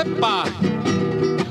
¡Epa! 0.00 0.44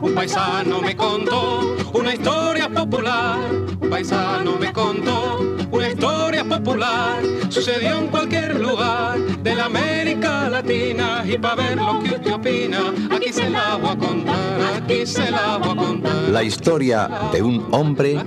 Un 0.02 0.16
paisano 0.16 0.82
me 0.82 0.96
contó 0.96 1.76
una 1.94 2.16
historia 2.16 2.68
popular. 2.68 3.38
Un 3.80 3.90
paisano 3.92 4.58
me 4.58 4.74
contó 4.74 5.40
una 5.70 5.90
historia 5.90 6.44
popular. 6.44 7.22
Sucedió 7.50 8.00
en 8.00 8.08
cualquier 8.08 8.60
lugar 8.60 9.20
de 9.20 9.54
la 9.54 9.66
América 9.66 10.50
Latina. 10.50 11.24
Y 11.28 11.38
para 11.38 11.56
ver 11.56 11.78
lo 11.78 12.00
que 12.00 12.16
usted 12.16 12.34
opina, 12.34 12.94
aquí 13.12 13.32
se 13.32 13.52
la 13.52 13.76
voy 13.76 13.92
a 13.92 13.98
contar. 13.98 14.82
Aquí 14.82 15.06
se 15.06 15.30
la 15.30 15.58
voy 15.58 15.70
a 15.70 15.76
contar. 15.76 16.16
La 16.32 16.42
historia 16.42 17.10
de 17.32 17.44
un 17.44 17.68
hombre 17.70 18.18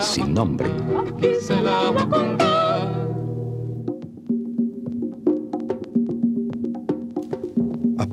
sin 0.00 0.34
nombre. 0.34 0.68
aquí 1.16 1.28
se 1.40 1.54
la 1.60 1.90
voy 1.90 2.02
a 2.02 2.08
contar. 2.08 2.43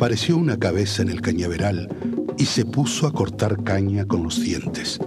Apareció 0.01 0.35
una 0.35 0.57
cabeza 0.57 1.03
en 1.03 1.09
el 1.09 1.21
cañaveral 1.21 1.87
y 2.35 2.45
se 2.45 2.65
puso 2.65 3.05
a 3.05 3.13
cortar 3.13 3.63
caña 3.63 4.03
con 4.03 4.23
los 4.23 4.41
dientes. 4.41 4.99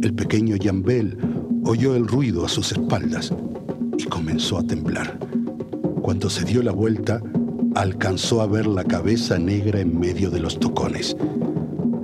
El 0.00 0.14
pequeño 0.14 0.54
Yambel 0.54 1.18
oyó 1.64 1.96
el 1.96 2.06
ruido 2.06 2.46
a 2.46 2.48
sus 2.48 2.70
espaldas 2.70 3.32
y 3.98 4.04
comenzó 4.04 4.58
a 4.58 4.62
temblar. 4.62 5.18
Cuando 6.02 6.30
se 6.30 6.44
dio 6.44 6.62
la 6.62 6.70
vuelta, 6.70 7.20
alcanzó 7.74 8.42
a 8.42 8.46
ver 8.46 8.68
la 8.68 8.84
cabeza 8.84 9.40
negra 9.40 9.80
en 9.80 9.98
medio 9.98 10.30
de 10.30 10.38
los 10.38 10.60
tocones. 10.60 11.16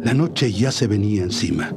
La 0.02 0.12
noche 0.12 0.52
ya 0.52 0.72
se 0.72 0.88
venía 0.88 1.22
encima. 1.22 1.72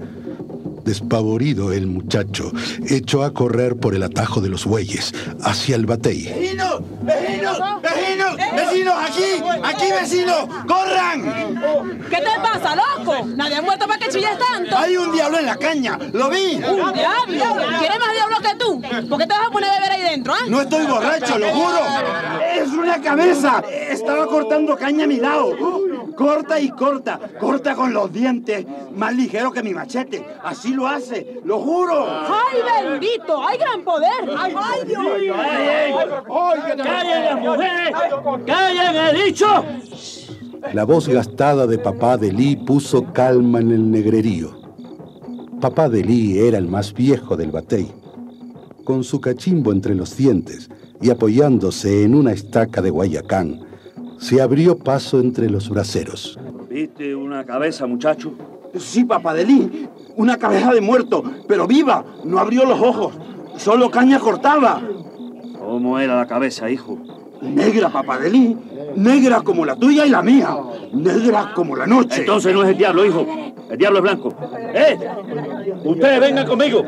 Despavorido 0.84 1.72
el 1.72 1.86
muchacho 1.86 2.52
echó 2.90 3.24
a 3.24 3.32
correr 3.32 3.76
por 3.78 3.94
el 3.94 4.02
atajo 4.02 4.42
de 4.42 4.50
los 4.50 4.66
bueyes 4.66 5.14
hacia 5.42 5.76
el 5.76 5.86
batey. 5.86 6.56
¡Vecinos! 7.02 7.60
¡Vecinos! 7.82 8.36
¡Vecinos! 8.36 8.56
¡Vecinos! 8.56 8.96
¡Aquí! 8.98 9.44
¡Aquí, 9.64 9.92
vecinos! 9.92 10.48
¡Corran! 10.68 12.02
¿Qué 12.10 12.18
te 12.18 12.40
pasa, 12.42 12.76
loco? 12.76 13.26
Nadie 13.36 13.56
ha 13.56 13.62
muerto 13.62 13.88
para 13.88 14.00
que 14.00 14.10
chilles 14.10 14.38
tanto. 14.38 14.78
Hay 14.78 14.98
un 14.98 15.12
diablo 15.12 15.40
en 15.40 15.46
la 15.46 15.58
caña. 15.58 15.98
¿Lo 16.14 16.30
vi? 16.30 16.56
¡Un 16.56 16.94
diablo! 16.94 17.66
¿Quieres 17.80 18.00
más 18.00 18.14
diablo 18.14 18.38
que 18.42 18.56
tú? 18.58 18.82
¿Por 19.10 19.20
qué 19.20 19.28
te 19.28 19.34
vas 19.34 19.48
a 19.48 19.52
poner 19.52 19.70
a 19.70 19.74
beber 19.76 19.92
ahí 19.92 20.02
dentro, 20.02 20.34
ah? 20.34 20.46
No 20.48 20.62
estoy 20.62 20.86
borracho, 20.86 21.38
lo 21.38 21.50
juro. 21.50 21.80
Es 22.54 22.70
una 22.70 23.02
cabeza. 23.02 23.64
Estaba 23.70 24.28
cortando 24.28 24.76
caña 24.76 25.06
a 25.06 25.08
mi 25.08 25.18
lado. 25.18 25.52
Corta 26.16 26.60
y 26.60 26.70
corta. 26.70 27.20
Corta 27.40 27.76
con 27.76 27.94
los 27.94 28.12
dientes. 28.12 28.66
Más 28.96 29.14
ligero 29.14 29.52
que 29.52 29.64
mi 29.64 29.74
machete. 29.74 30.26
Así 30.44 30.74
lo 30.74 30.88
hace. 30.88 31.42
Lo 31.44 31.60
juro. 31.60 32.08
¡Ay, 32.64 32.88
bendito! 32.90 33.46
¡Hay 33.46 33.58
gran 33.58 33.84
poder! 33.84 34.12
¡Ay, 34.38 34.54
Dios! 34.88 35.06
¡Callen 36.84 37.26
las 37.26 37.40
mujeres! 37.40 37.92
¡Callen, 38.46 38.96
he 38.96 39.26
dicho! 39.26 39.48
La 40.74 40.84
voz 40.84 41.08
gastada 41.08 41.68
de 41.68 41.78
papá 41.78 42.18
de 42.18 42.32
Lee 42.32 42.56
puso 42.56 43.14
calma 43.14 43.60
en 43.60 43.72
el 43.72 43.92
negrerío. 43.92 44.60
Papá 45.62 45.90
de 45.90 46.04
Lee 46.04 46.40
era 46.40 46.58
el 46.58 46.68
más 46.68 46.94
viejo 46.94 47.38
del 47.38 47.52
batey. 47.52 47.92
Con 48.84 49.04
su 49.04 49.22
cachimbo 49.22 49.72
entre 49.72 49.96
los 49.96 50.16
dientes 50.18 50.70
y 51.02 51.10
apoyándose 51.10 52.04
en 52.04 52.16
una 52.16 52.32
estaca 52.32 52.82
de 52.82 52.90
Guayacán, 52.90 53.62
se 54.18 54.42
abrió 54.42 54.78
paso 54.78 55.20
entre 55.20 55.50
los 55.50 55.70
braceros. 55.70 56.40
¿Viste 56.70 57.16
una 57.16 57.46
cabeza, 57.46 57.86
muchacho? 57.86 58.34
Sí, 58.78 59.06
papá 59.06 59.34
de 59.34 59.46
Lee. 59.46 59.90
Una 60.18 60.38
cabeza 60.38 60.74
de 60.74 60.82
muerto, 60.82 61.24
pero 61.48 61.68
viva. 61.68 62.04
No 62.24 62.40
abrió 62.40 62.66
los 62.66 62.80
ojos. 62.80 63.14
Solo 63.58 63.90
caña 63.90 64.20
cortaba. 64.20 64.82
¿Cómo 65.60 66.00
era 66.00 66.16
la 66.16 66.28
cabeza, 66.28 66.70
hijo? 66.70 66.98
Negra, 67.42 67.90
papá 67.90 68.18
de 68.18 68.30
Lee. 68.30 68.58
Negra 68.96 69.42
como 69.42 69.66
la 69.66 69.76
tuya 69.76 70.06
y 70.06 70.10
la 70.10 70.22
mía. 70.22 70.56
Negra 70.94 71.52
como 71.54 71.76
la 71.76 71.86
noche. 71.86 72.22
Entonces 72.22 72.54
no 72.54 72.64
es 72.64 72.70
el 72.70 72.78
diablo, 72.78 73.06
hijo. 73.06 73.26
El 73.70 73.78
diablo 73.78 73.98
es 74.00 74.04
blanco. 74.04 74.34
¡Eh! 74.74 74.98
Ustedes 75.84 76.20
vengan 76.20 76.46
conmigo. 76.46 76.84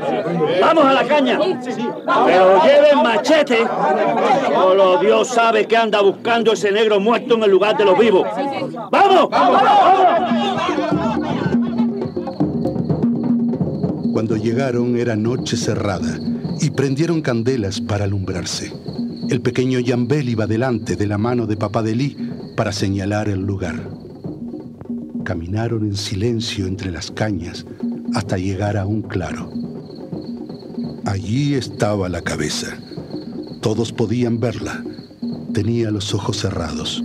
Vamos 0.62 0.86
a 0.86 0.94
la 0.94 1.04
caña. 1.04 1.40
Pero 1.40 2.64
lleven 2.64 3.04
machete. 3.04 3.68
Solo 4.54 4.98
Dios 5.00 5.28
sabe 5.28 5.66
que 5.66 5.76
anda 5.76 6.02
buscando 6.02 6.54
ese 6.54 6.72
negro 6.72 7.00
muerto 7.00 7.36
en 7.36 7.44
el 7.44 7.52
lugar 7.52 7.76
de 7.78 7.86
los 7.86 7.98
vivos. 7.98 8.28
¡Vamos! 8.92 9.30
Cuando 14.18 14.36
llegaron 14.36 14.98
era 14.98 15.16
noche 15.16 15.56
cerrada 15.56 16.20
y 16.60 16.72
prendieron 16.72 17.22
candelas 17.22 17.80
para 17.80 18.06
alumbrarse. 18.06 18.74
El 19.30 19.42
pequeño 19.42 19.78
Yambel 19.78 20.28
iba 20.28 20.48
delante 20.48 20.96
de 20.96 21.06
la 21.06 21.20
mano 21.20 21.46
de 21.46 21.56
papá 21.56 21.84
de 21.84 21.94
Lee 21.94 22.18
para 22.56 22.72
señalar 22.72 23.30
el 23.30 23.42
lugar. 23.42 23.92
Caminaron 25.24 25.84
en 25.84 25.96
silencio 25.96 26.66
entre 26.66 26.90
las 26.90 27.12
cañas 27.12 27.64
hasta 28.16 28.40
llegar 28.40 28.76
a 28.76 28.88
un 28.88 29.04
claro. 29.04 29.52
Allí 31.06 31.54
estaba 31.54 32.10
la 32.10 32.24
cabeza. 32.24 32.76
Todos 33.62 33.94
podían 33.94 34.40
verla. 34.40 34.84
Tenía 35.54 35.92
los 35.92 36.16
ojos 36.16 36.38
cerrados. 36.38 37.04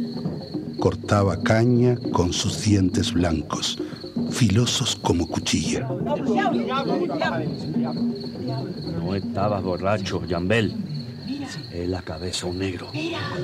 Cortaba 0.78 1.43
caña 1.43 1.99
con 2.11 2.33
sus 2.33 2.62
dientes 2.62 3.12
blancos, 3.12 3.78
filosos 4.32 4.97
como 4.97 5.26
cuchilla. 5.26 5.88
No 9.00 9.15
estabas 9.15 9.62
borracho, 9.62 10.25
Yambel. 10.26 10.75
Es 11.72 11.88
la 11.88 12.03
cabeza 12.03 12.47
un 12.47 12.59
negro. 12.59 12.91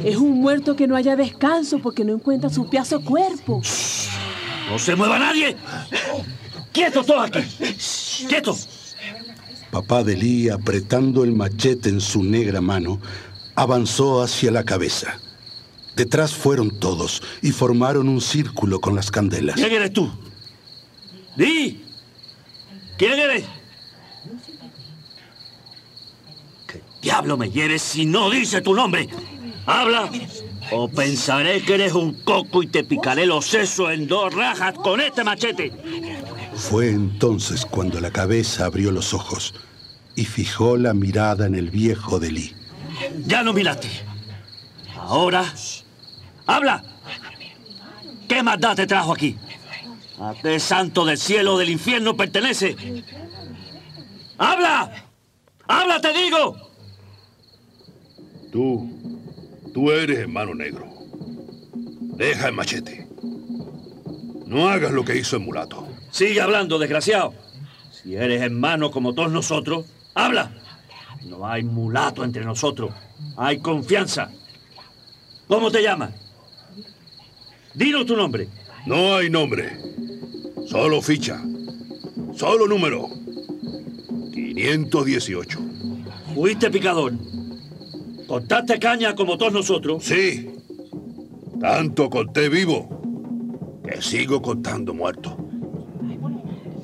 Es 0.05 0.17
un 0.17 0.41
muerto 0.41 0.75
que 0.77 0.87
no 0.87 0.97
haya 0.97 1.17
descanso 1.17 1.79
porque 1.79 2.05
no 2.05 2.15
encuentra 2.15 2.51
su 2.51 2.69
piazo 2.69 3.01
cuerpo. 3.03 3.63
¡No 4.71 4.79
se 4.79 4.95
mueva 4.97 5.19
nadie! 5.19 5.57
¡Quietos 6.73 7.07
todos 7.07 7.29
aquí! 7.29 7.41
¡Quietos! 8.29 8.69
Papá 9.71 10.03
de 10.03 10.17
Lee, 10.17 10.49
apretando 10.49 11.25
el 11.25 11.33
machete 11.33 11.89
en 11.89 12.01
su 12.01 12.23
negra 12.23 12.61
mano, 12.61 13.01
avanzó 13.55 14.23
hacia 14.23 14.51
la 14.51 14.65
cabeza. 14.65 15.19
Detrás 15.97 16.33
fueron 16.33 16.79
todos 16.79 17.23
y 17.43 17.51
formaron 17.51 18.09
un 18.09 18.21
círculo 18.21 18.81
con 18.81 18.95
las 18.95 19.11
candelas. 19.11 19.57
¿Quién 19.57 19.73
eres 19.73 19.93
tú? 19.93 20.11
¡Di! 21.39 21.85
¿Quién 22.99 23.13
eres? 23.13 23.45
¿Qué 26.67 26.83
diablo 27.01 27.37
me 27.37 27.49
hieres 27.49 27.81
si 27.81 28.07
no 28.07 28.29
dice 28.29 28.61
tu 28.61 28.75
nombre? 28.75 29.09
¡Habla! 29.65 30.11
O 30.73 30.89
pensaré 30.89 31.63
que 31.63 31.75
eres 31.75 31.93
un 31.93 32.25
coco 32.25 32.65
y 32.65 32.67
te 32.67 32.83
picaré 32.83 33.25
los 33.25 33.47
sesos 33.47 33.93
en 33.93 34.09
dos 34.09 34.35
rajas 34.35 34.75
con 34.75 35.01
este 35.01 35.23
machete. 35.23 35.73
Fue 36.57 36.91
entonces 36.91 37.65
cuando 37.65 38.01
la 38.01 38.11
cabeza 38.11 38.65
abrió 38.65 38.91
los 38.91 39.15
ojos 39.15 39.55
y 40.17 40.25
fijó 40.25 40.77
la 40.77 40.93
mirada 40.93 41.47
en 41.47 41.55
el 41.55 41.71
viejo 41.71 42.19
de 42.19 42.33
Lee. 42.33 42.57
Ya 43.27 43.45
no 43.45 43.53
miraste. 43.53 43.89
Ahora, 44.97 45.45
habla. 46.47 46.83
¿Qué 48.27 48.43
maldad 48.43 48.75
te 48.75 48.89
trajo 48.89 49.13
aquí? 49.13 49.37
¿A 50.21 50.35
qué 50.43 50.59
santo 50.59 51.05
del 51.05 51.19
cielo 51.19 51.55
o 51.55 51.59
del 51.59 51.71
infierno 51.71 52.17
pertenece? 52.17 52.77
¡Habla! 54.37 55.05
¡Habla, 55.69 56.01
te 56.01 56.13
digo! 56.13 56.57
Tú, 58.51 58.91
tú 59.73 59.91
eres 59.91 60.19
hermano 60.19 60.55
negro. 60.55 60.87
Deja 62.17 62.49
el 62.49 62.55
machete. 62.55 63.07
No 64.47 64.69
hagas 64.69 64.93
lo 64.93 65.05
que 65.05 65.17
hizo 65.17 65.37
el 65.37 65.43
mulato. 65.43 65.87
Sigue 66.11 66.41
hablando, 66.41 66.79
desgraciado. 66.79 67.35
Si 67.93 68.17
eres 68.17 68.43
hermano 68.43 68.91
como 68.91 69.15
todos 69.15 69.31
nosotros, 69.31 69.87
habla. 70.15 70.51
No 71.27 71.47
hay 71.47 71.63
mulato 71.63 72.25
entre 72.25 72.45
nosotros. 72.45 72.93
Hay 73.37 73.59
confianza. 73.61 74.31
¿Cómo 75.47 75.71
te 75.71 75.83
llamas? 75.83 76.13
Dinos 77.75 78.07
tu 78.07 78.17
nombre. 78.17 78.49
No 78.87 79.17
hay 79.17 79.31
nombre. 79.31 79.88
Solo 80.69 81.01
ficha. 81.01 81.43
Solo 82.35 82.69
número. 82.69 83.09
518. 84.35 85.59
Fuiste 86.35 86.71
picador. 86.71 87.15
Contaste 88.27 88.79
caña 88.79 89.15
como 89.15 89.39
todos 89.39 89.55
nosotros. 89.55 90.05
Sí. 90.05 90.51
Tanto 91.59 92.11
conté 92.11 92.51
vivo 92.51 93.81
que 93.83 94.03
sigo 94.03 94.43
contando 94.43 94.93
muerto. 94.93 95.39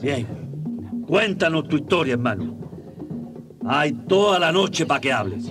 Bien. 0.01 0.27
Cuéntanos 1.07 1.69
tu 1.69 1.77
historia, 1.77 2.15
hermano. 2.15 2.57
Hay 3.67 3.93
toda 4.09 4.39
la 4.39 4.51
noche 4.51 4.87
para 4.87 5.01
que 5.03 5.13
hables. 5.13 5.45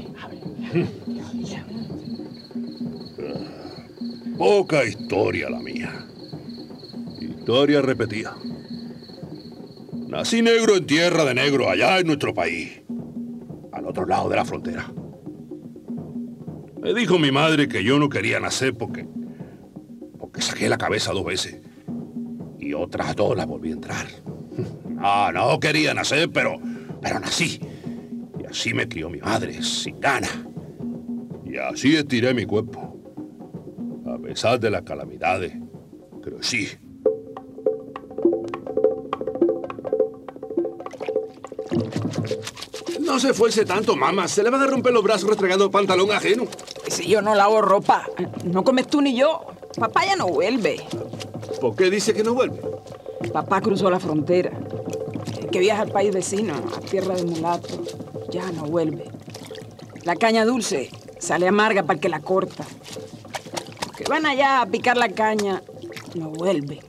Poca 4.39 4.83
historia 4.83 5.51
la 5.51 5.59
mía. 5.59 6.07
Historia 7.43 7.81
repetida. 7.81 8.37
Nací 10.07 10.41
negro 10.41 10.77
en 10.77 10.85
tierra 10.85 11.25
de 11.25 11.33
negro, 11.33 11.69
allá 11.69 11.99
en 11.99 12.07
nuestro 12.07 12.33
país, 12.33 12.81
al 13.73 13.85
otro 13.85 14.05
lado 14.05 14.29
de 14.29 14.37
la 14.37 14.45
frontera. 14.45 14.89
Me 16.81 16.93
dijo 16.93 17.19
mi 17.19 17.33
madre 17.33 17.67
que 17.67 17.83
yo 17.83 17.99
no 17.99 18.07
quería 18.07 18.39
nacer 18.39 18.75
porque, 18.75 19.05
porque 20.17 20.41
saqué 20.41 20.69
la 20.69 20.77
cabeza 20.77 21.11
dos 21.11 21.25
veces 21.25 21.59
y 22.61 22.73
otras 22.73 23.13
dos 23.13 23.35
las 23.35 23.45
volví 23.45 23.71
a 23.71 23.73
entrar. 23.73 24.07
No, 24.87 25.31
no 25.33 25.59
quería 25.59 25.93
nacer, 25.93 26.29
pero, 26.31 26.61
pero 27.01 27.19
nací. 27.19 27.59
Y 28.39 28.45
así 28.45 28.73
me 28.73 28.87
crió 28.87 29.09
mi 29.09 29.19
madre, 29.19 29.61
sin 29.61 29.99
gana. 29.99 30.29
Y 31.45 31.57
así 31.57 31.93
estiré 31.93 32.33
mi 32.33 32.45
cuerpo. 32.45 32.97
A 34.07 34.17
pesar 34.17 34.61
de 34.61 34.69
las 34.69 34.83
calamidades, 34.83 35.51
crecí. 36.21 36.69
No 43.13 43.19
se 43.19 43.29
esfuerce 43.29 43.63
tanto, 43.63 43.95
mamá. 43.95 44.27
Se 44.27 44.41
le 44.41 44.49
van 44.49 44.63
a 44.63 44.65
romper 44.65 44.91
los 44.91 45.03
brazos 45.03 45.29
restregando 45.29 45.69
pantalón 45.69 46.11
ajeno. 46.11 46.47
Si 46.87 47.05
yo 47.05 47.21
no 47.21 47.35
lavo 47.35 47.61
ropa, 47.61 48.09
no 48.43 48.63
comes 48.63 48.87
tú 48.87 49.01
ni 49.03 49.15
yo. 49.15 49.45
Papá 49.77 50.03
ya 50.03 50.15
no 50.15 50.25
vuelve. 50.25 50.83
¿Por 51.61 51.75
qué 51.75 51.91
dice 51.91 52.15
que 52.15 52.23
no 52.23 52.33
vuelve? 52.33 52.59
Papá 53.31 53.61
cruzó 53.61 53.91
la 53.91 53.99
frontera. 53.99 54.51
El 55.39 55.47
que 55.51 55.59
viaja 55.59 55.83
al 55.83 55.91
país 55.91 56.11
vecino, 56.11 56.55
a 56.55 56.79
tierra 56.79 57.13
de 57.13 57.23
mulato, 57.25 57.83
ya 58.31 58.51
no 58.51 58.63
vuelve. 58.63 59.05
La 60.05 60.15
caña 60.15 60.43
dulce 60.43 60.89
sale 61.19 61.47
amarga 61.47 61.83
para 61.83 61.97
el 61.97 61.99
que 61.99 62.09
la 62.09 62.21
corta. 62.21 62.65
Los 63.85 63.95
que 63.95 64.05
van 64.05 64.25
allá 64.25 64.61
a 64.61 64.65
picar 64.65 64.97
la 64.97 65.09
caña, 65.09 65.61
no 66.15 66.29
vuelven. 66.29 66.79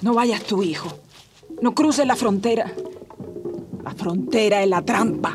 No 0.00 0.14
vayas 0.14 0.44
tu 0.44 0.62
hijo. 0.62 0.96
No 1.60 1.74
cruces 1.74 2.06
la 2.06 2.14
frontera. 2.14 2.72
La 4.04 4.10
frontera 4.10 4.62
es 4.62 4.68
la 4.68 4.82
trampa. 4.82 5.34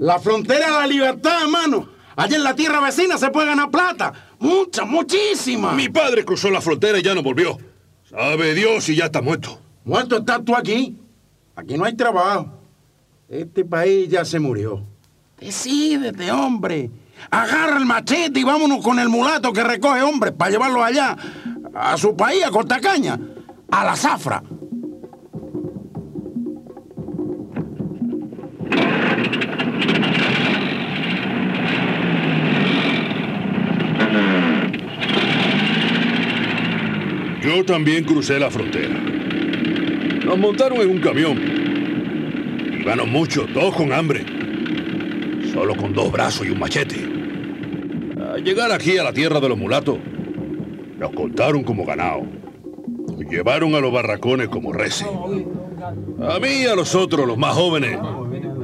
La 0.00 0.18
frontera 0.18 0.66
de 0.66 0.72
la 0.72 0.86
libertad, 0.86 1.44
hermano. 1.44 1.88
Allá 2.14 2.36
en 2.36 2.44
la 2.44 2.54
tierra 2.54 2.82
vecina 2.82 3.16
se 3.16 3.30
puede 3.30 3.46
ganar 3.46 3.70
plata. 3.70 4.12
Mucha, 4.38 4.84
muchísima. 4.84 5.72
Mi 5.72 5.88
padre 5.88 6.26
cruzó 6.26 6.50
la 6.50 6.60
frontera 6.60 6.98
y 6.98 7.02
ya 7.02 7.14
no 7.14 7.22
volvió. 7.22 7.56
Sabe 8.10 8.52
Dios 8.52 8.84
si 8.84 8.96
ya 8.96 9.06
está 9.06 9.22
muerto. 9.22 9.58
Muerto 9.86 10.18
estás 10.18 10.44
tú 10.44 10.54
aquí. 10.54 10.98
Aquí 11.54 11.78
no 11.78 11.86
hay 11.86 11.96
trabajo. 11.96 12.52
Este 13.30 13.64
país 13.64 14.10
ya 14.10 14.26
se 14.26 14.38
murió. 14.38 14.82
Decídete, 15.40 16.30
hombre. 16.32 16.90
Agarra 17.30 17.78
el 17.78 17.86
machete 17.86 18.40
y 18.40 18.44
vámonos 18.44 18.84
con 18.84 18.98
el 18.98 19.08
mulato 19.08 19.54
que 19.54 19.64
recoge 19.64 20.02
hombres 20.02 20.34
para 20.36 20.50
llevarlo 20.50 20.84
allá, 20.84 21.16
a 21.72 21.96
su 21.96 22.14
país, 22.14 22.44
a 22.44 22.50
Cortacaña, 22.50 23.18
a 23.70 23.84
la 23.84 23.96
zafra. 23.96 24.42
Yo 37.42 37.64
también 37.64 38.04
crucé 38.04 38.38
la 38.38 38.50
frontera. 38.50 38.94
Nos 40.24 40.38
montaron 40.38 40.80
en 40.80 40.90
un 40.90 40.98
camión. 40.98 41.38
Iban 42.80 43.08
muchos, 43.08 43.52
todos 43.52 43.74
con 43.74 43.92
hambre. 43.92 44.24
Solo 45.52 45.76
con 45.76 45.92
dos 45.92 46.10
brazos 46.10 46.46
y 46.46 46.50
un 46.50 46.58
machete. 46.58 46.96
Al 48.32 48.42
llegar 48.42 48.72
aquí 48.72 48.98
a 48.98 49.04
la 49.04 49.12
tierra 49.12 49.40
de 49.40 49.48
los 49.48 49.56
mulatos, 49.56 49.98
nos 50.98 51.12
contaron 51.12 51.62
como 51.62 51.86
ganado. 51.86 52.26
Llevaron 53.18 53.74
a 53.74 53.80
los 53.80 53.92
barracones 53.92 54.48
como 54.48 54.72
reces. 54.72 55.06
A 55.06 56.38
mí 56.38 56.48
y 56.62 56.66
a 56.66 56.74
los 56.74 56.94
otros, 56.94 57.26
los 57.26 57.38
más 57.38 57.54
jóvenes, 57.54 57.98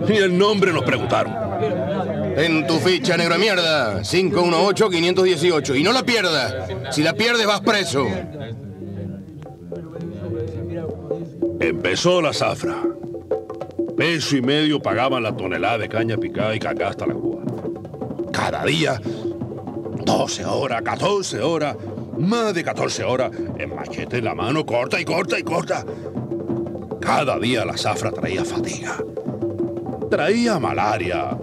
ni 0.08 0.16
el 0.16 0.36
nombre 0.36 0.72
nos 0.72 0.82
preguntaron. 0.82 1.34
En 2.36 2.66
tu 2.66 2.78
ficha, 2.78 3.16
negro 3.16 3.38
mierda. 3.38 4.00
518-518. 4.00 5.78
Y 5.78 5.82
no 5.82 5.92
la 5.92 6.02
pierdas. 6.02 6.54
Si 6.90 7.02
la 7.02 7.14
pierdes, 7.14 7.46
vas 7.46 7.60
preso. 7.60 8.06
Empezó 11.60 12.20
la 12.20 12.32
zafra. 12.32 12.82
Peso 13.96 14.36
y 14.36 14.42
medio 14.42 14.80
pagaban 14.80 15.22
la 15.22 15.36
tonelada 15.36 15.78
de 15.78 15.88
caña 15.88 16.16
picada 16.16 16.54
y 16.56 16.58
cacá 16.58 16.88
hasta 16.88 17.06
la 17.06 17.14
grúa. 17.14 17.42
Cada 18.32 18.64
día, 18.64 19.00
12 20.04 20.44
horas, 20.46 20.82
14 20.82 21.40
horas, 21.40 21.76
más 22.18 22.54
de 22.54 22.64
14 22.64 23.04
horas, 23.04 23.30
en 23.58 23.74
machete 23.74 24.18
en 24.18 24.24
la 24.24 24.34
mano, 24.34 24.64
corta 24.64 25.00
y 25.00 25.04
corta 25.04 25.38
y 25.38 25.42
corta. 25.42 25.84
Cada 27.00 27.38
día 27.38 27.64
la 27.64 27.76
zafra 27.76 28.10
traía 28.12 28.44
fatiga. 28.44 28.96
Traía 30.10 30.58
malaria. 30.58 31.36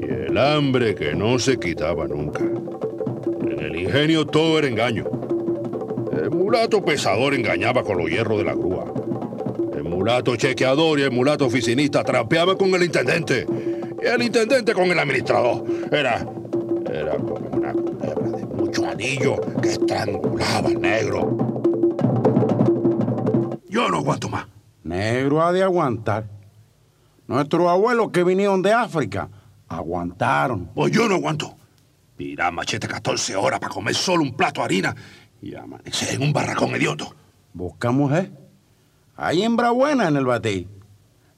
Y 0.00 0.04
el 0.04 0.38
hambre 0.38 0.94
que 0.94 1.14
no 1.14 1.38
se 1.38 1.58
quitaba 1.58 2.06
nunca. 2.06 2.42
En 2.42 3.58
el 3.60 3.76
ingenio 3.76 4.26
todo 4.26 4.58
era 4.58 4.68
engaño. 4.68 5.04
El 6.12 6.30
mulato 6.30 6.84
pesador 6.84 7.34
engañaba 7.34 7.82
con 7.82 7.98
los 7.98 8.08
hierros 8.08 8.38
de 8.38 8.44
la 8.44 8.54
grúa. 8.54 8.92
El 9.74 9.84
mulato 9.84 10.34
chequeador 10.36 10.98
y 10.98 11.02
el 11.02 11.10
mulato 11.10 11.46
oficinista 11.46 12.02
trampeaban 12.02 12.56
con 12.56 12.74
el 12.74 12.82
intendente. 12.82 13.46
Y 14.02 14.06
el 14.06 14.22
intendente 14.22 14.72
con 14.72 14.90
el 14.90 14.98
administrador. 14.98 15.64
Era. 15.92 16.26
Era 16.90 17.16
como 17.16 17.59
anillo 19.00 19.40
que 19.62 19.70
estrangulaba 19.70 20.68
al 20.68 20.80
negro. 20.80 21.20
Yo 23.68 23.88
no 23.88 23.98
aguanto 23.98 24.28
más. 24.28 24.46
Negro 24.82 25.42
ha 25.42 25.52
de 25.52 25.62
aguantar. 25.62 26.28
Nuestros 27.26 27.66
abuelos 27.68 28.10
que 28.10 28.24
vinieron 28.24 28.60
de 28.60 28.72
África 28.72 29.28
aguantaron. 29.68 30.66
Pues 30.74 30.92
yo 30.92 31.08
no 31.08 31.14
aguanto. 31.14 31.56
Tirar 32.16 32.52
machete 32.52 32.86
14 32.86 33.36
horas 33.36 33.58
para 33.58 33.72
comer 33.72 33.94
solo 33.94 34.22
un 34.22 34.36
plato 34.36 34.60
de 34.60 34.64
harina 34.66 34.94
y 35.40 35.54
amanecer 35.54 36.16
en 36.16 36.22
un 36.22 36.32
barracón 36.32 36.74
hediondo. 36.74 37.14
Buscamos, 37.54 38.12
¿eh? 38.12 38.30
Hay 39.16 39.42
hembra 39.42 39.70
buena 39.70 40.08
en 40.08 40.16
el 40.16 40.26
batey. 40.26 40.68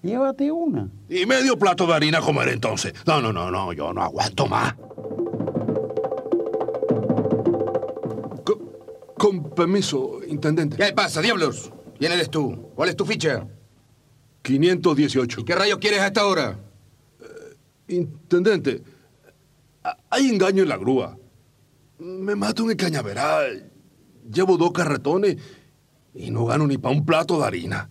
Llévate 0.03 0.50
una. 0.50 0.88
Y 1.08 1.26
medio 1.26 1.56
plato 1.56 1.87
de 1.87 1.94
harina 1.94 2.20
comer 2.20 2.49
entonces. 2.49 2.93
No, 3.06 3.20
no, 3.20 3.32
no, 3.32 3.53
no, 3.53 3.73
yo 3.73 3.93
no 3.93 4.03
aguanto 4.03 4.47
más. 4.49 4.75
Con 9.22 9.50
permiso, 9.50 10.19
intendente. 10.26 10.76
¿Qué 10.76 10.92
pasa, 10.92 11.20
diablos? 11.22 11.70
¿Quién 11.96 12.10
eres 12.10 12.28
tú? 12.28 12.70
¿Cuál 12.74 12.88
es 12.88 12.96
tu 12.96 13.04
ficha? 13.04 13.46
518. 14.42 15.40
¿Y 15.40 15.44
qué 15.44 15.54
rayos 15.54 15.78
quieres 15.78 16.00
a 16.00 16.08
esta 16.08 16.26
hora? 16.26 16.58
Intendente, 17.86 18.82
a- 19.84 19.96
hay 20.10 20.29
engaño 20.29 20.64
en 20.64 20.69
la 20.69 20.76
grúa. 20.76 21.17
Me 22.00 22.34
mato 22.34 22.64
en 22.64 22.70
el 22.70 22.76
cañaveral. 22.76 23.70
Llevo 24.29 24.56
dos 24.56 24.72
carretones 24.72 25.36
y 26.14 26.32
no 26.32 26.44
gano 26.46 26.67
ni 26.67 26.79
para 26.79 26.93
un 26.94 27.06
plato 27.06 27.38
de 27.38 27.46
harina. 27.46 27.91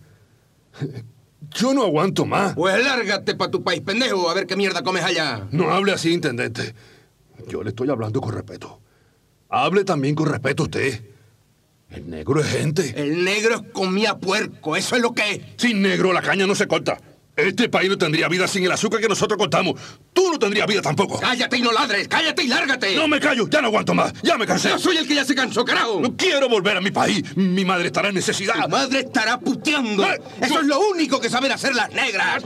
Yo 1.54 1.72
no 1.72 1.84
aguanto 1.84 2.26
más. 2.26 2.54
Pues 2.54 2.84
lárgate 2.84 3.34
para 3.36 3.50
tu 3.50 3.62
país, 3.62 3.80
pendejo, 3.80 4.28
a 4.28 4.34
ver 4.34 4.46
qué 4.46 4.54
mierda 4.56 4.82
comes 4.82 5.02
allá. 5.02 5.48
No 5.50 5.70
hable 5.70 5.92
así, 5.92 6.12
intendente. 6.12 6.74
Yo 7.48 7.62
le 7.62 7.70
estoy 7.70 7.88
hablando 7.88 8.20
con 8.20 8.34
respeto. 8.34 8.80
Hable 9.48 9.84
también 9.84 10.14
con 10.14 10.26
respeto 10.28 10.64
usted. 10.64 11.11
El 11.94 12.08
negro 12.08 12.40
es 12.40 12.46
gente. 12.46 12.94
El 12.96 13.24
negro 13.24 13.56
es 13.56 13.62
comía 13.72 14.16
puerco, 14.16 14.76
eso 14.76 14.96
es 14.96 15.02
lo 15.02 15.12
que 15.12 15.30
es. 15.30 15.40
Sin 15.56 15.82
negro 15.82 16.12
la 16.12 16.22
caña 16.22 16.46
no 16.46 16.54
se 16.54 16.66
corta. 16.66 16.98
Este 17.34 17.68
país 17.70 17.88
no 17.88 17.96
tendría 17.96 18.28
vida 18.28 18.46
sin 18.46 18.62
el 18.64 18.72
azúcar 18.72 19.00
que 19.00 19.08
nosotros 19.08 19.38
cortamos. 19.38 19.80
Tú 20.12 20.30
no 20.30 20.38
tendrías 20.38 20.66
vida 20.66 20.82
tampoco. 20.82 21.18
Cállate 21.18 21.56
y 21.56 21.62
no 21.62 21.72
ladres, 21.72 22.06
cállate 22.06 22.42
y 22.42 22.46
lárgate. 22.48 22.94
No 22.94 23.08
me 23.08 23.18
callo, 23.20 23.48
ya 23.48 23.62
no 23.62 23.68
aguanto 23.68 23.94
más. 23.94 24.12
Ya 24.22 24.36
me 24.36 24.46
cansé. 24.46 24.68
Yo 24.68 24.78
soy 24.78 24.98
el 24.98 25.08
que 25.08 25.14
ya 25.14 25.24
se 25.24 25.34
cansó, 25.34 25.64
carajo. 25.64 25.98
No 26.00 26.14
quiero 26.14 26.48
volver 26.50 26.76
a 26.76 26.82
mi 26.82 26.90
país. 26.90 27.24
Mi 27.34 27.64
madre 27.64 27.86
estará 27.86 28.10
en 28.10 28.16
necesidad. 28.16 28.54
Tu 28.62 28.68
madre 28.68 29.00
estará 29.00 29.40
puteando. 29.40 30.04
Eh, 30.04 30.20
Eso 30.42 30.54
yo- 30.54 30.60
es 30.60 30.66
lo 30.66 30.80
único 30.90 31.20
que 31.20 31.30
saben 31.30 31.50
hacer 31.52 31.74
las 31.74 31.90
negras. 31.92 32.42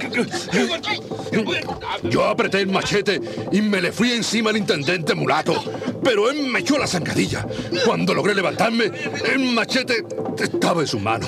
Yo 2.04 2.24
apreté 2.24 2.60
el 2.60 2.68
machete 2.68 3.20
y 3.50 3.60
me 3.62 3.80
le 3.80 3.90
fui 3.90 4.12
encima 4.12 4.50
al 4.50 4.56
intendente 4.56 5.14
mulato. 5.16 5.64
Pero 6.04 6.30
él 6.30 6.44
me 6.44 6.60
echó 6.60 6.78
la 6.78 6.86
zancadilla. 6.86 7.44
Cuando 7.84 8.14
logré 8.14 8.34
levantarme, 8.36 8.92
el 9.32 9.40
machete 9.52 10.04
estaba 10.38 10.82
en 10.82 10.86
su 10.86 11.00
mano. 11.00 11.26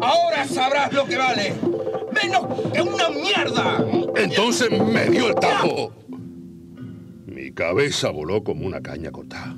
Ahora 0.00 0.46
sabrás 0.46 0.92
lo 0.92 1.06
que 1.06 1.16
vale. 1.16 1.54
Menos 2.12 2.72
que 2.72 2.82
una 2.82 3.08
mierda. 3.08 3.84
Entonces 4.16 4.70
me 4.70 5.06
dio 5.06 5.28
el 5.28 5.34
tapo. 5.34 5.92
Mi 7.26 7.52
cabeza 7.52 8.10
voló 8.10 8.44
como 8.44 8.66
una 8.66 8.80
caña 8.80 9.10
cortada. 9.10 9.56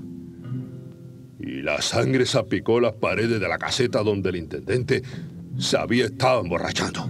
Y 1.41 1.63
la 1.63 1.81
sangre 1.83 2.27
salpicó 2.27 2.81
las 2.81 2.95
paredes 2.95 3.41
de 3.41 3.49
la 3.49 3.59
caseta 3.59 4.03
donde 4.03 4.31
el 4.31 4.37
intendente 4.37 5.03
se 5.59 5.77
había 5.77 6.07
estado 6.07 6.41
emborrachando. 6.41 7.09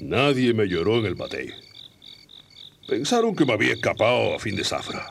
Nadie 0.00 0.54
me 0.54 0.66
lloró 0.66 0.98
en 0.98 1.06
el 1.06 1.14
batey. 1.14 1.50
Pensaron 2.88 3.36
que 3.36 3.44
me 3.44 3.52
había 3.52 3.74
escapado 3.74 4.34
a 4.34 4.38
fin 4.38 4.56
de 4.56 4.64
zafra. 4.64 5.06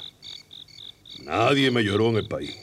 Nadie 1.24 1.72
me 1.72 1.84
lloró 1.84 2.10
en 2.10 2.18
el 2.18 2.28
país. 2.28 2.56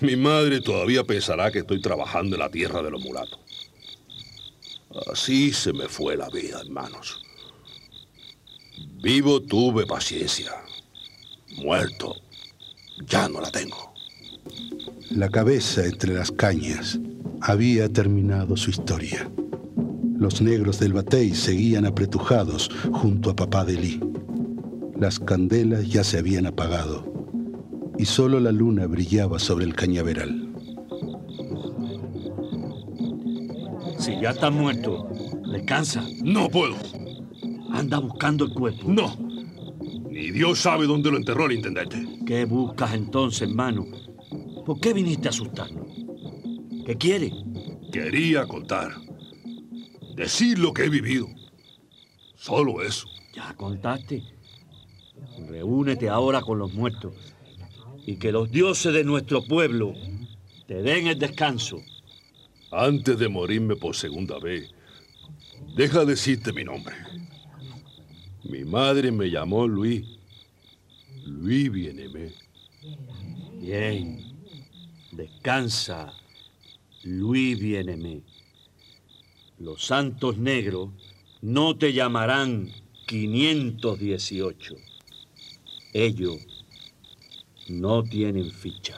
Mi 0.00 0.16
madre 0.16 0.60
todavía 0.60 1.04
pensará 1.04 1.50
que 1.50 1.60
estoy 1.60 1.80
trabajando 1.80 2.36
en 2.36 2.40
la 2.40 2.50
tierra 2.50 2.82
de 2.82 2.90
los 2.90 3.04
mulatos. 3.04 3.38
Así 5.12 5.52
se 5.52 5.72
me 5.72 5.88
fue 5.88 6.16
la 6.16 6.28
vida, 6.30 6.60
hermanos. 6.60 7.22
Vivo 9.02 9.40
tuve 9.40 9.86
paciencia. 9.86 10.52
Muerto, 11.56 12.16
ya 13.06 13.28
no 13.28 13.40
la 13.40 13.50
tengo. 13.50 13.94
La 15.10 15.28
cabeza 15.28 15.84
entre 15.84 16.14
las 16.14 16.32
cañas 16.32 16.98
había 17.40 17.88
terminado 17.88 18.56
su 18.56 18.70
historia. 18.70 19.30
Los 20.20 20.42
negros 20.42 20.78
del 20.78 20.92
batey 20.92 21.34
seguían 21.34 21.86
apretujados 21.86 22.70
junto 22.92 23.30
a 23.30 23.36
papá 23.36 23.64
de 23.64 23.72
Lee. 23.72 24.00
Las 24.98 25.18
candelas 25.18 25.88
ya 25.88 26.04
se 26.04 26.18
habían 26.18 26.44
apagado 26.44 27.10
y 27.96 28.04
solo 28.04 28.38
la 28.38 28.52
luna 28.52 28.86
brillaba 28.86 29.38
sobre 29.38 29.64
el 29.64 29.74
cañaveral. 29.74 30.52
Si 33.98 34.20
ya 34.20 34.32
está 34.32 34.50
muerto, 34.50 35.08
descansa. 35.50 36.04
No 36.22 36.50
puedo. 36.50 36.76
Anda 37.72 37.98
buscando 37.98 38.44
el 38.44 38.52
cuerpo. 38.52 38.92
No. 38.92 39.16
Ni 40.10 40.32
Dios 40.32 40.58
sabe 40.58 40.86
dónde 40.86 41.10
lo 41.10 41.16
enterró 41.16 41.46
el 41.46 41.52
intendente. 41.52 42.06
¿Qué 42.26 42.44
buscas 42.44 42.92
entonces, 42.92 43.48
hermano? 43.48 43.86
¿Por 44.66 44.80
qué 44.80 44.92
viniste 44.92 45.28
a 45.28 45.30
asustarnos? 45.30 45.88
¿Qué 46.84 46.94
quiere? 46.96 47.32
Quería 47.90 48.44
contar. 48.44 49.09
Decir 50.20 50.58
lo 50.58 50.74
que 50.74 50.84
he 50.84 50.90
vivido. 50.90 51.26
Solo 52.36 52.82
eso. 52.82 53.08
Ya 53.32 53.54
contaste. 53.56 54.22
Reúnete 55.48 56.10
ahora 56.10 56.42
con 56.42 56.58
los 56.58 56.74
muertos 56.74 57.14
y 58.04 58.16
que 58.16 58.30
los 58.30 58.50
dioses 58.50 58.92
de 58.92 59.02
nuestro 59.02 59.42
pueblo 59.42 59.94
te 60.66 60.82
den 60.82 61.06
el 61.06 61.18
descanso. 61.18 61.80
Antes 62.70 63.18
de 63.18 63.30
morirme 63.30 63.76
por 63.76 63.96
segunda 63.96 64.38
vez, 64.38 64.70
deja 65.74 66.04
decirte 66.04 66.52
mi 66.52 66.64
nombre. 66.64 66.94
Mi 68.44 68.62
madre 68.64 69.10
me 69.12 69.30
llamó 69.30 69.66
Luis. 69.66 70.04
Luis 71.24 71.72
Bienemé. 71.72 72.34
Bien. 73.58 74.36
Descansa, 75.12 76.12
Luis 77.04 77.58
Bienemé. 77.58 78.20
Los 79.60 79.84
santos 79.84 80.38
negros 80.38 80.88
no 81.42 81.76
te 81.76 81.92
llamarán 81.92 82.70
518. 83.06 84.74
Ellos 85.92 86.38
no 87.68 88.02
tienen 88.02 88.50
ficha. 88.50 88.96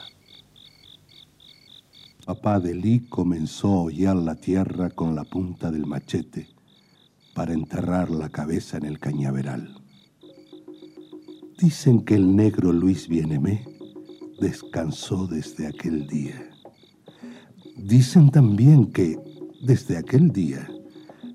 Papá 2.25 2.61
de 2.61 2.75
Lee 2.75 3.05
comenzó 3.09 3.73
a 3.73 3.81
hollar 3.81 4.15
la 4.15 4.35
tierra 4.35 4.89
con 4.89 5.15
la 5.15 5.25
punta 5.25 5.69
del 5.69 5.85
machete 5.85 6.47
para 7.33 7.51
enterrar 7.51 8.09
la 8.09 8.29
cabeza 8.29 8.77
en 8.77 8.85
el 8.85 8.99
cañaveral. 8.99 9.75
Dicen 11.57 12.05
que 12.05 12.15
el 12.15 12.37
negro 12.37 12.71
Luis 12.71 13.09
Bienemé 13.09 13.67
descansó 14.39 15.27
desde 15.27 15.67
aquel 15.67 16.07
día. 16.07 16.49
Dicen 17.75 18.31
también 18.31 18.93
que, 18.93 19.32
desde 19.63 19.97
aquel 19.97 20.31
día, 20.31 20.69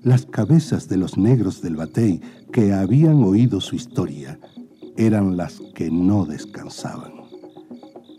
las 0.03 0.25
cabezas 0.25 0.87
de 0.87 0.97
los 0.97 1.17
negros 1.17 1.61
del 1.61 1.75
batey 1.75 2.21
que 2.51 2.73
habían 2.73 3.23
oído 3.23 3.59
su 3.59 3.75
historia 3.75 4.39
eran 4.95 5.35
las 5.35 5.61
que 5.75 5.91
no 5.91 6.25
descansaban. 6.25 7.13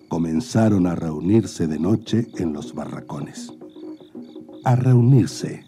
Comenzaron 0.08 0.86
a 0.86 0.94
reunirse 0.94 1.66
de 1.66 1.78
noche 1.78 2.26
en 2.36 2.52
los 2.52 2.74
barracones. 2.74 3.52
A 4.64 4.76
reunirse 4.76 5.64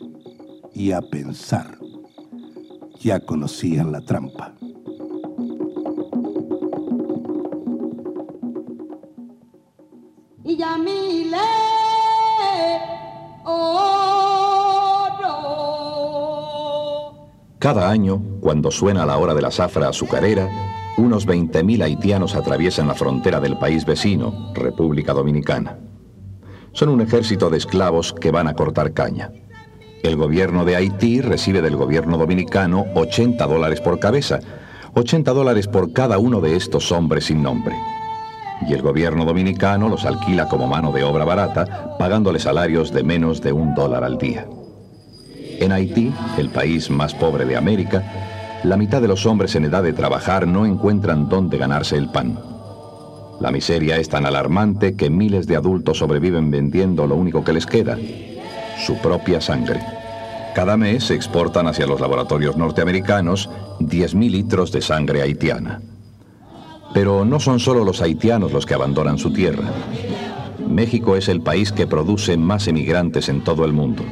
y 0.75 0.92
a 0.92 1.00
pensar. 1.00 1.78
Ya 3.00 3.20
conocían 3.20 3.92
la 3.92 4.00
trampa. 4.00 4.54
y 10.44 10.56
Yamile 10.56 11.38
oro. 13.44 13.81
Cada 17.62 17.88
año, 17.88 18.21
cuando 18.40 18.73
suena 18.73 19.07
la 19.07 19.19
hora 19.19 19.35
de 19.35 19.40
la 19.40 19.52
zafra 19.52 19.88
azucarera, 19.88 20.49
unos 20.97 21.28
20.000 21.28 21.85
haitianos 21.85 22.35
atraviesan 22.35 22.88
la 22.88 22.95
frontera 22.97 23.38
del 23.38 23.57
país 23.57 23.87
vecino, 23.87 24.50
República 24.52 25.12
Dominicana. 25.12 25.78
Son 26.73 26.88
un 26.88 27.00
ejército 27.00 27.50
de 27.50 27.59
esclavos 27.59 28.14
que 28.14 28.33
van 28.33 28.49
a 28.49 28.54
cortar 28.54 28.92
caña. 28.92 29.31
El 30.02 30.16
gobierno 30.16 30.64
de 30.64 30.75
Haití 30.75 31.21
recibe 31.21 31.62
del 31.62 31.76
gobierno 31.76 32.19
dominicano 32.19 32.85
80 32.97 33.47
dólares 33.47 33.81
por 33.81 34.00
cabeza, 34.00 34.40
80 34.95 35.33
dólares 35.33 35.69
por 35.69 35.92
cada 35.92 36.19
uno 36.19 36.40
de 36.40 36.57
estos 36.57 36.90
hombres 36.90 37.26
sin 37.26 37.45
nombre. 37.45 37.76
Y 38.69 38.73
el 38.73 38.83
gobierno 38.83 39.25
dominicano 39.25 39.88
los 39.88 40.04
alquila 40.04 40.49
como 40.49 40.66
mano 40.66 40.90
de 40.90 41.04
obra 41.04 41.25
barata, 41.25 41.97
pagándoles 41.97 42.42
salarios 42.42 42.92
de 42.92 43.04
menos 43.04 43.40
de 43.40 43.52
un 43.52 43.73
dólar 43.76 44.02
al 44.02 44.19
día. 44.19 44.49
En 45.61 45.73
Haití, 45.73 46.12
el 46.38 46.49
país 46.49 46.90
más 46.90 47.14
pobre 47.14 47.44
de 47.44 47.56
América, 47.56 48.02
la 48.64 48.76
mitad 48.76 49.02
de 49.02 49.09
los 49.09 49.26
hombres 49.26 49.54
en 49.56 49.64
edad 49.64 49.82
de 49.82 49.92
trabajar 49.92 50.47
no 50.47 50.64
encuentran 50.66 51.28
dónde 51.28 51.59
ganarse 51.59 51.97
el 51.97 52.09
pan. 52.09 52.38
La 53.40 53.50
miseria 53.50 53.97
es 53.97 54.09
tan 54.09 54.25
alarmante 54.25 54.94
que 54.94 55.11
miles 55.11 55.49
de 55.49 55.56
adultos 55.56 55.99
sobreviven 55.99 56.50
vendiendo 56.50 57.06
lo 57.09 57.16
único 57.16 57.42
que 57.42 57.52
les 57.52 57.66
queda, 57.66 57.99
su 58.78 58.97
propia 58.99 59.40
sangre. 59.40 59.80
Cada 60.54 60.76
mes 60.76 61.04
se 61.04 61.14
exportan 61.14 61.66
hacia 61.66 61.87
los 61.87 62.00
laboratorios 62.00 62.56
norteamericanos 62.56 63.50
10.000 63.80 64.30
litros 64.30 64.71
de 64.71 64.80
sangre 64.80 65.23
haitiana. 65.23 65.80
Pero 66.94 67.25
no 67.25 67.40
son 67.40 67.59
solo 67.59 67.85
los 67.85 68.00
haitianos 68.00 68.52
los 68.52 68.64
que 68.64 68.75
abandonan 68.75 69.18
su 69.18 69.32
tierra. 69.32 69.64
México 70.68 71.16
es 71.16 71.28
el 71.28 71.40
país 71.40 71.73
que 71.73 71.87
produce 71.87 72.37
más 72.37 72.68
emigrantes 72.68 73.28
en 73.28 73.42
todo 73.42 73.64
el 73.64 73.73
mundo. 73.73 74.04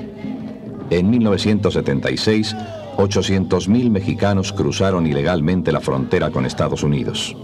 En 0.91 1.09
1976, 1.09 2.57
800.000 2.97 3.91
mexicanos 3.91 4.53
cruzaron 4.53 5.07
ilegalmente 5.07 5.71
la 5.73 5.81
frontera 5.81 6.31
con 6.31 6.45
Estados 6.45 6.83
Unidos. 6.83 7.37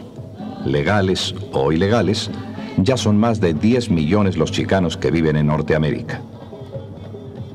Legales 0.64 1.34
o 1.52 1.70
ilegales, 1.70 2.30
ya 2.76 2.96
son 2.96 3.16
más 3.16 3.40
de 3.40 3.54
10 3.54 3.90
millones 3.90 4.36
los 4.36 4.50
chicanos 4.50 4.96
que 4.96 5.10
viven 5.10 5.36
en 5.36 5.46
Norteamérica. 5.46 6.22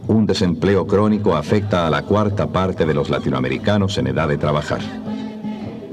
Un 0.08 0.26
desempleo 0.26 0.88
crónico 0.88 1.36
afecta 1.36 1.86
a 1.86 1.90
la 1.90 2.04
cuarta 2.04 2.48
parte 2.48 2.86
de 2.86 2.94
los 2.94 3.10
latinoamericanos 3.10 3.98
en 3.98 4.08
edad 4.08 4.28
de 4.28 4.38
trabajar. 4.38 4.82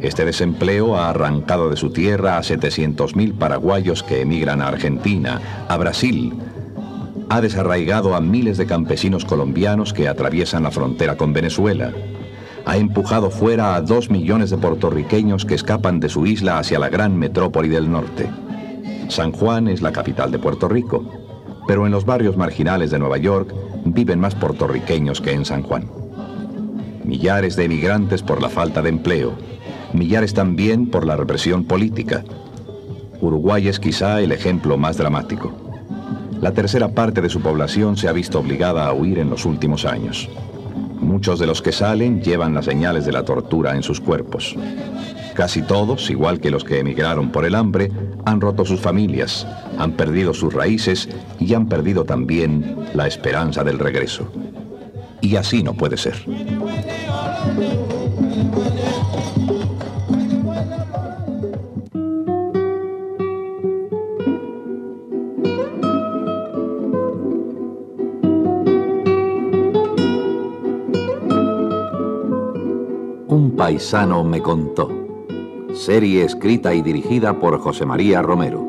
Este 0.01 0.25
desempleo 0.25 0.97
ha 0.97 1.11
arrancado 1.11 1.71
de 1.71 1.77
su 1.77 1.91
tierra 1.91 2.39
a 2.39 2.43
700.000 2.43 3.37
paraguayos 3.37 4.05
que 4.05 4.21
emigran 4.21 4.63
a 4.63 4.69
Argentina, 4.69 5.67
a 5.69 5.77
Brasil. 5.77 6.35
Ha 7.31 7.43
desarraigado 7.43 8.15
a 8.15 8.21
miles 8.23 8.57
de 8.57 8.65
campesinos 8.65 9.27
colombianos 9.27 9.93
que 9.93 10.09
atraviesan 10.09 10.63
la 10.63 10.71
frontera 10.71 11.17
con 11.17 11.35
Venezuela. 11.35 11.93
Ha 12.65 12.79
empujado 12.79 13.31
fuera 13.31 13.75
a 13.75 13.83
dos 13.83 14.11
millones 14.11 14.49
de 14.49 14.57
puertorriqueños 14.57 15.45
que 15.45 15.55
escapan 15.55 16.01
de 16.01 16.09
su 16.09 16.25
isla 16.27 16.59
hacia 16.59 16.79
la 16.79 16.89
gran 16.89 17.19
metrópoli 17.19 17.69
del 17.69 17.91
norte. 17.91 18.31
San 19.09 19.33
Juan 19.33 19.69
es 19.69 19.83
la 19.83 19.93
capital 19.93 20.31
de 20.31 20.39
Puerto 20.39 20.69
Rico, 20.69 21.05
pero 21.67 21.85
en 21.85 21.93
los 21.93 22.07
barrios 22.07 22.39
marginales 22.39 22.91
de 22.91 22.99
Nueva 22.99 23.19
York 23.19 23.55
viven 23.85 24.21
más 24.21 24.35
puertorriqueños 24.35 25.21
que 25.21 25.33
en 25.33 25.45
San 25.45 25.63
Juan. 25.63 25.91
Millares 27.05 27.57
de 27.57 27.65
emigrantes 27.65 28.23
por 28.23 28.41
la 28.41 28.49
falta 28.49 28.81
de 28.81 28.89
empleo, 28.89 29.35
millares 29.93 30.33
también 30.33 30.89
por 30.89 31.07
la 31.07 31.17
represión 31.17 31.65
política. 31.65 32.25
Uruguay 33.21 33.69
es 33.69 33.79
quizá 33.79 34.21
el 34.23 34.33
ejemplo 34.33 34.79
más 34.79 34.97
dramático. 34.97 35.68
La 36.41 36.53
tercera 36.53 36.89
parte 36.89 37.21
de 37.21 37.29
su 37.29 37.41
población 37.41 37.97
se 37.97 38.09
ha 38.09 38.13
visto 38.13 38.39
obligada 38.39 38.87
a 38.87 38.93
huir 38.93 39.19
en 39.19 39.29
los 39.29 39.45
últimos 39.45 39.85
años. 39.85 40.29
Muchos 41.01 41.39
de 41.39 41.47
los 41.47 41.63
que 41.63 41.73
salen 41.73 42.23
llevan 42.23 42.55
las 42.55 42.67
señales 42.67 43.05
de 43.05 43.13
la 43.13 43.25
tortura 43.25 43.75
en 43.75 43.83
sus 43.83 44.01
cuerpos. 44.01 44.55
Casi 45.35 45.63
todos, 45.63 46.11
igual 46.11 46.41
que 46.41 46.51
los 46.51 46.65
que 46.65 46.79
emigraron 46.79 47.31
por 47.31 47.45
el 47.45 47.55
hambre, 47.55 47.91
han 48.25 48.41
roto 48.41 48.65
sus 48.65 48.81
familias, 48.81 49.47
han 49.79 49.93
perdido 49.93 50.33
sus 50.33 50.55
raíces 50.55 51.09
y 51.41 51.55
han 51.55 51.67
perdido 51.69 52.05
también 52.05 52.77
la 52.95 53.07
esperanza 53.07 53.65
del 53.65 53.79
regreso. 53.79 54.31
Y 55.21 55.37
así 55.37 55.63
no 55.63 55.75
puede 55.75 55.97
ser. 55.97 56.15
Paisano 73.79 74.25
me 74.25 74.43
contó. 74.43 74.91
Serie 75.73 76.25
escrita 76.25 76.75
y 76.75 76.83
dirigida 76.83 77.39
por 77.39 77.61
José 77.61 77.87
María 77.87 78.21
Romero. 78.23 78.68